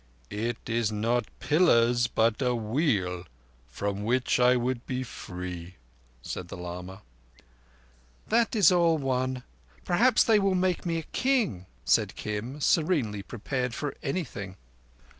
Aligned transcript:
"It 0.31 0.57
is 0.65 0.91
not 0.91 1.27
pillars 1.39 2.07
but 2.07 2.41
a 2.41 2.55
Wheel 2.55 3.25
from 3.67 4.03
which 4.03 4.39
I 4.39 4.55
would 4.55 4.83
be 4.87 5.03
free," 5.03 5.75
said 6.23 6.47
the 6.47 6.57
lama. 6.57 7.03
"That 8.25 8.55
is 8.55 8.71
all 8.71 8.97
one. 8.97 9.43
Perhaps 9.85 10.23
they 10.23 10.39
will 10.39 10.55
make 10.55 10.87
me 10.87 10.97
a 10.97 11.03
king," 11.13 11.67
said 11.85 12.15
Kim, 12.15 12.59
serenely 12.61 13.21
prepared 13.21 13.75
for 13.75 13.93
anything. 14.01 14.55